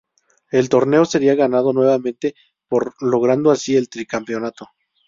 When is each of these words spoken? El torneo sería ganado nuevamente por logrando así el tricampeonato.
El 0.51 0.67
torneo 0.67 1.05
sería 1.05 1.35
ganado 1.35 1.73
nuevamente 1.73 2.33
por 2.67 2.95
logrando 3.03 3.51
así 3.51 3.75
el 3.77 3.87
tricampeonato. 3.87 4.67